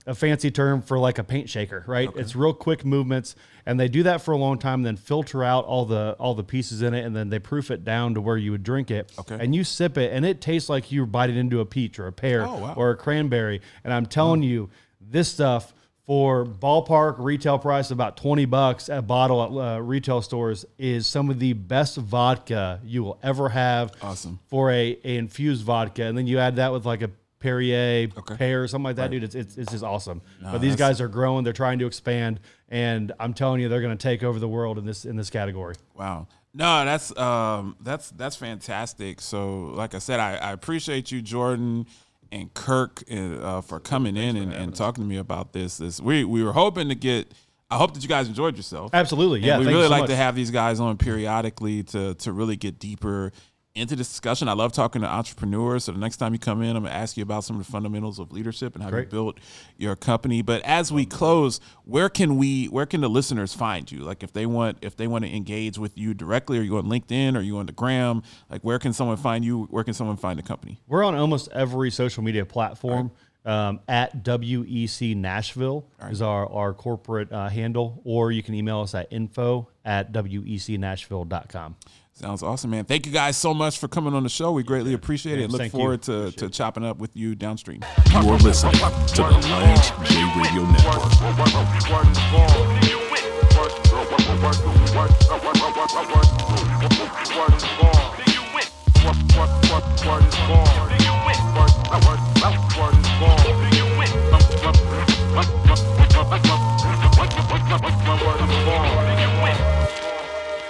a 0.06 0.14
fancy 0.14 0.50
term 0.50 0.82
for 0.82 0.98
like 0.98 1.18
a 1.18 1.24
paint 1.24 1.48
shaker, 1.48 1.82
right? 1.86 2.10
It's 2.14 2.36
real 2.36 2.52
quick 2.52 2.84
movements, 2.84 3.34
and 3.64 3.80
they 3.80 3.88
do 3.88 4.02
that 4.02 4.20
for 4.20 4.32
a 4.32 4.36
long 4.36 4.58
time. 4.58 4.82
Then 4.82 4.96
filter 4.96 5.42
out 5.42 5.64
all 5.64 5.86
the 5.86 6.14
all 6.18 6.34
the 6.34 6.44
pieces 6.44 6.82
in 6.82 6.92
it, 6.94 7.04
and 7.04 7.16
then 7.16 7.30
they 7.30 7.38
proof 7.38 7.70
it 7.70 7.84
down 7.84 8.14
to 8.14 8.20
where 8.20 8.36
you 8.36 8.50
would 8.50 8.62
drink 8.62 8.90
it. 8.90 9.12
Okay. 9.18 9.38
And 9.40 9.54
you 9.54 9.64
sip 9.64 9.96
it, 9.96 10.12
and 10.12 10.24
it 10.26 10.40
tastes 10.40 10.68
like 10.68 10.92
you're 10.92 11.06
biting 11.06 11.36
into 11.36 11.60
a 11.60 11.64
peach 11.66 11.98
or 11.98 12.06
a 12.06 12.12
pear 12.12 12.44
Oh, 12.46 12.56
wow. 12.58 12.74
or 12.76 12.90
a 12.90 12.96
cranberry. 12.96 13.60
And 13.82 13.92
I'm 13.94 14.06
telling 14.06 14.42
you, 14.42 14.68
this 15.00 15.28
stuff 15.30 15.72
for 16.06 16.44
ballpark 16.44 17.14
retail 17.18 17.58
price 17.58 17.90
of 17.90 17.96
about 17.96 18.18
20 18.18 18.44
bucks 18.44 18.90
a 18.90 19.00
bottle 19.00 19.42
at 19.42 19.76
uh, 19.76 19.80
retail 19.80 20.20
stores 20.20 20.66
is 20.76 21.06
some 21.06 21.30
of 21.30 21.38
the 21.38 21.54
best 21.54 21.96
vodka 21.96 22.78
you 22.84 23.02
will 23.02 23.18
ever 23.22 23.48
have 23.48 23.90
Awesome. 24.02 24.38
for 24.48 24.70
a, 24.70 24.98
a 25.02 25.16
infused 25.16 25.64
vodka 25.64 26.02
and 26.04 26.18
then 26.18 26.26
you 26.26 26.38
add 26.38 26.56
that 26.56 26.72
with 26.74 26.84
like 26.84 27.00
a 27.00 27.10
Perrier, 27.44 28.08
Okay. 28.16 28.36
pear, 28.36 28.66
something 28.66 28.84
like 28.84 28.96
that, 28.96 29.10
dude. 29.10 29.22
It's, 29.22 29.34
it's, 29.34 29.56
it's 29.58 29.70
just 29.70 29.84
awesome. 29.84 30.22
but 30.42 30.60
these 30.62 30.76
guys 30.76 31.00
are 31.00 31.08
growing; 31.08 31.44
they're 31.44 31.52
trying 31.52 31.78
to 31.80 31.86
expand, 31.86 32.40
and 32.70 33.12
I'm 33.20 33.34
telling 33.34 33.60
you, 33.60 33.68
they're 33.68 33.82
going 33.82 33.96
to 33.96 34.02
take 34.02 34.22
over 34.22 34.38
the 34.38 34.48
world 34.48 34.78
in 34.78 34.86
this 34.86 35.04
in 35.04 35.16
this 35.16 35.28
category. 35.30 35.74
Wow. 35.94 36.26
No, 36.54 36.84
that's 36.84 37.16
um 37.18 37.76
that's 37.80 38.10
that's 38.12 38.36
fantastic. 38.36 39.20
So 39.20 39.64
like 39.74 39.94
I 39.94 39.98
said, 39.98 40.20
I, 40.20 40.36
I 40.36 40.52
appreciate 40.52 41.10
you, 41.12 41.20
Jordan 41.20 41.86
and 42.32 42.52
Kirk, 42.54 43.02
uh, 43.10 43.60
for 43.60 43.78
coming 43.80 44.16
in 44.16 44.36
and, 44.36 44.52
and 44.52 44.74
talking 44.74 45.04
to 45.04 45.08
me 45.08 45.16
about 45.18 45.52
this. 45.52 45.76
This 45.78 46.00
we 46.00 46.24
we 46.24 46.42
were 46.42 46.52
hoping 46.52 46.88
to 46.88 46.94
get. 46.94 47.32
I 47.70 47.76
hope 47.76 47.94
that 47.94 48.02
you 48.04 48.08
guys 48.08 48.28
enjoyed 48.28 48.56
yourself. 48.56 48.90
Absolutely, 48.94 49.38
And 49.40 49.46
yeah. 49.46 49.58
we 49.58 49.64
thank 49.64 49.72
you 49.72 49.78
really 49.78 49.88
so 49.88 49.90
like 49.90 50.02
much. 50.02 50.10
to 50.10 50.16
have 50.16 50.36
these 50.36 50.50
guys 50.52 50.78
on 50.80 50.96
periodically 50.96 51.82
to 51.84 52.14
to 52.14 52.32
really 52.32 52.56
get 52.56 52.78
deeper 52.78 53.32
into 53.74 53.96
this 53.96 54.08
discussion. 54.08 54.48
I 54.48 54.52
love 54.52 54.72
talking 54.72 55.02
to 55.02 55.08
entrepreneurs. 55.08 55.84
So 55.84 55.92
the 55.92 55.98
next 55.98 56.18
time 56.18 56.32
you 56.32 56.38
come 56.38 56.62
in, 56.62 56.76
I'm 56.76 56.84
gonna 56.84 56.94
ask 56.94 57.16
you 57.16 57.24
about 57.24 57.42
some 57.42 57.58
of 57.58 57.66
the 57.66 57.72
fundamentals 57.72 58.20
of 58.20 58.30
leadership 58.30 58.76
and 58.76 58.84
how 58.84 58.96
you 58.96 59.04
built 59.06 59.38
your 59.76 59.96
company. 59.96 60.42
But 60.42 60.62
as 60.62 60.92
we 60.92 61.04
close, 61.04 61.58
where 61.84 62.08
can 62.08 62.36
we 62.36 62.66
where 62.66 62.86
can 62.86 63.00
the 63.00 63.10
listeners 63.10 63.52
find 63.52 63.90
you? 63.90 64.00
Like 64.00 64.22
if 64.22 64.32
they 64.32 64.46
want 64.46 64.78
if 64.82 64.96
they 64.96 65.08
want 65.08 65.24
to 65.24 65.34
engage 65.34 65.76
with 65.76 65.98
you 65.98 66.14
directly, 66.14 66.58
are 66.58 66.62
you 66.62 66.76
on 66.76 66.84
LinkedIn? 66.84 67.36
Are 67.36 67.40
you 67.40 67.58
on 67.58 67.66
the 67.66 67.72
gram? 67.72 68.22
Like 68.48 68.62
where 68.62 68.78
can 68.78 68.92
someone 68.92 69.16
find 69.16 69.44
you? 69.44 69.64
Where 69.64 69.82
can 69.82 69.94
someone 69.94 70.18
find 70.18 70.38
the 70.38 70.44
company? 70.44 70.78
We're 70.86 71.02
on 71.02 71.16
almost 71.16 71.48
every 71.50 71.90
social 71.90 72.22
media 72.22 72.46
platform. 72.46 73.10
Um, 73.46 73.80
at 73.88 74.24
WEC 74.24 75.14
Nashville 75.14 75.84
is 76.08 76.22
our, 76.22 76.50
our 76.50 76.72
corporate 76.72 77.30
uh, 77.30 77.50
handle, 77.50 78.00
or 78.02 78.32
you 78.32 78.42
can 78.42 78.54
email 78.54 78.80
us 78.80 78.94
at 78.94 79.08
info 79.10 79.68
at 79.84 80.12
WECNashville.com. 80.12 81.76
Sounds 82.14 82.44
awesome, 82.44 82.70
man. 82.70 82.84
Thank 82.84 83.06
you 83.06 83.12
guys 83.12 83.36
so 83.36 83.52
much 83.52 83.78
for 83.78 83.88
coming 83.88 84.14
on 84.14 84.22
the 84.22 84.28
show. 84.28 84.52
We 84.52 84.62
greatly 84.62 84.94
appreciate 84.94 85.40
it 85.40 85.50
look 85.50 85.60
Thank 85.60 85.72
you. 85.72 85.78
forward 85.80 86.02
to, 86.02 86.30
to 86.32 86.48
chopping 86.48 86.84
up 86.84 86.98
with 86.98 87.16
you 87.16 87.34
downstream. 87.34 87.80
You 88.12 88.18
are 88.30 88.38
listening 88.38 88.72
to 88.72 88.78
the 88.78 89.48
Lance 89.50 89.90
J 90.08 90.22
Radio 90.36 90.62
Network. 90.70 91.14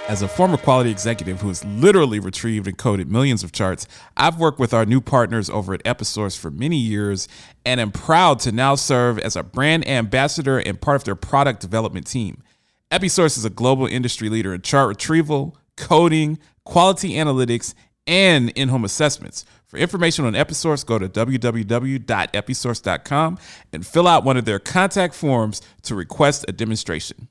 As 0.07 0.21
a 0.21 0.27
former 0.27 0.57
quality 0.57 0.91
executive 0.91 1.41
who 1.41 1.47
has 1.47 1.65
literally 1.65 2.19
retrieved 2.19 2.67
and 2.67 2.77
coded 2.77 3.11
millions 3.11 3.43
of 3.43 3.51
charts, 3.51 3.87
I've 4.15 4.37
worked 4.37 4.59
with 4.59 4.71
our 4.71 4.85
new 4.85 5.01
partners 5.01 5.49
over 5.49 5.73
at 5.73 5.83
Episource 5.83 6.37
for 6.37 6.51
many 6.51 6.77
years 6.77 7.27
and 7.65 7.81
am 7.81 7.91
proud 7.91 8.37
to 8.41 8.51
now 8.51 8.75
serve 8.75 9.17
as 9.17 9.35
a 9.35 9.41
brand 9.41 9.87
ambassador 9.87 10.59
and 10.59 10.79
part 10.79 10.97
of 10.97 11.05
their 11.05 11.15
product 11.15 11.59
development 11.59 12.05
team. 12.05 12.43
Episource 12.91 13.35
is 13.35 13.45
a 13.45 13.49
global 13.49 13.87
industry 13.87 14.29
leader 14.29 14.53
in 14.53 14.61
chart 14.61 14.89
retrieval, 14.89 15.57
coding, 15.75 16.37
quality 16.65 17.13
analytics, 17.13 17.73
and 18.05 18.51
in 18.51 18.69
home 18.69 18.85
assessments. 18.85 19.43
For 19.65 19.77
information 19.77 20.25
on 20.25 20.33
Episource, 20.33 20.85
go 20.85 20.99
to 20.99 21.09
www.episource.com 21.09 23.39
and 23.73 23.87
fill 23.87 24.07
out 24.07 24.23
one 24.23 24.37
of 24.37 24.45
their 24.45 24.59
contact 24.59 25.15
forms 25.15 25.63
to 25.81 25.95
request 25.95 26.45
a 26.47 26.51
demonstration. 26.51 27.27